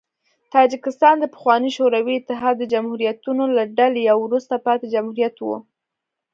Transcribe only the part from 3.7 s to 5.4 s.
ډلې یو وروسته پاتې جمهوریت